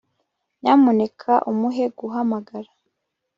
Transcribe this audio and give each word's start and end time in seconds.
Nyamuneka 0.61 1.33
umuhe 1.51 1.83
guhamagara 1.97 2.69